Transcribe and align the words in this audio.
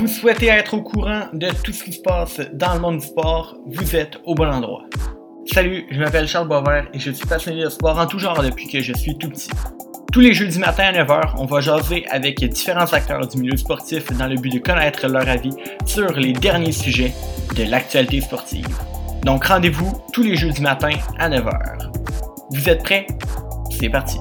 Vous 0.00 0.08
souhaitez 0.08 0.46
être 0.46 0.72
au 0.72 0.80
courant 0.80 1.24
de 1.34 1.48
tout 1.62 1.74
ce 1.74 1.84
qui 1.84 1.92
se 1.92 2.00
passe 2.00 2.40
dans 2.54 2.72
le 2.72 2.80
monde 2.80 3.00
du 3.00 3.06
sport, 3.06 3.58
vous 3.66 3.94
êtes 3.94 4.18
au 4.24 4.34
bon 4.34 4.48
endroit. 4.50 4.84
Salut, 5.52 5.84
je 5.90 6.00
m'appelle 6.00 6.26
Charles 6.26 6.48
Boisvert 6.48 6.88
et 6.94 6.98
je 6.98 7.10
suis 7.10 7.26
passionné 7.26 7.62
de 7.64 7.68
sport 7.68 7.98
en 7.98 8.06
tout 8.06 8.18
genre 8.18 8.42
depuis 8.42 8.66
que 8.66 8.80
je 8.80 8.94
suis 8.94 9.18
tout 9.18 9.28
petit. 9.28 9.50
Tous 10.10 10.20
les 10.20 10.32
jeudis 10.32 10.58
matin 10.58 10.84
à 10.84 11.04
9h, 11.04 11.34
on 11.36 11.44
va 11.44 11.60
jaser 11.60 12.06
avec 12.08 12.42
différents 12.42 12.90
acteurs 12.94 13.26
du 13.28 13.42
milieu 13.42 13.58
sportif 13.58 14.10
dans 14.16 14.26
le 14.26 14.36
but 14.36 14.54
de 14.54 14.58
connaître 14.58 15.06
leur 15.06 15.28
avis 15.28 15.52
sur 15.84 16.10
les 16.14 16.32
derniers 16.32 16.72
sujets 16.72 17.12
de 17.54 17.64
l'actualité 17.64 18.22
sportive. 18.22 18.68
Donc 19.24 19.44
rendez-vous 19.44 20.00
tous 20.14 20.22
les 20.22 20.34
jeudis 20.34 20.62
matin 20.62 20.92
à 21.18 21.28
9h. 21.28 21.90
Vous 22.52 22.70
êtes 22.70 22.82
prêts? 22.82 23.06
C'est 23.70 23.90
parti! 23.90 24.16